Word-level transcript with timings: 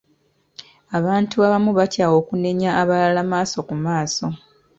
Abantu 0.97 1.35
abamu 1.47 1.71
batya 1.77 2.05
okunenya 2.19 2.69
abalala 2.81 3.21
maaso 3.31 3.57
ku 3.67 3.75
maaso. 3.85 4.25